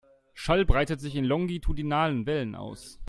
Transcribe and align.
Schall 0.33 0.65
breitet 0.65 0.99
sich 0.99 1.15
in 1.15 1.25
longitudinalen 1.25 2.25
Wellen 2.25 2.55
aus. 2.55 2.97